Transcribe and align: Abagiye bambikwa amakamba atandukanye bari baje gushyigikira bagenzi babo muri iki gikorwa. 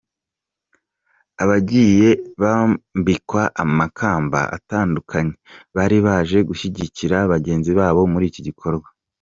Abagiye 1.43 2.09
bambikwa 2.41 3.43
amakamba 3.63 4.39
atandukanye 4.57 5.33
bari 5.75 5.97
baje 6.05 6.37
gushyigikira 6.49 7.17
bagenzi 7.31 7.71
babo 7.79 8.01
muri 8.13 8.25
iki 8.31 8.41
gikorwa. 8.47 8.87